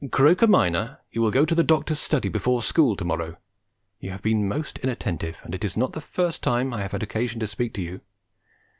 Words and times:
"Now, 0.03 0.07
Croker, 0.07 0.47
minor, 0.47 0.97
you 1.11 1.21
will 1.21 1.29
go 1.29 1.45
to 1.45 1.53
the 1.53 1.63
Doctor's 1.63 1.99
study 1.99 2.27
before 2.27 2.63
school 2.63 2.95
to 2.95 3.05
morrow. 3.05 3.37
You 3.99 4.09
have 4.09 4.23
been 4.23 4.47
most 4.47 4.79
inattentive, 4.79 5.39
and 5.43 5.53
it 5.53 5.63
is 5.63 5.77
not 5.77 5.93
the 5.93 6.01
first 6.01 6.41
time 6.41 6.73
I 6.73 6.81
have 6.81 6.93
had 6.93 7.03
occasion 7.03 7.39
to 7.39 7.45
speak 7.45 7.71
to 7.75 7.81
you. 7.83 8.01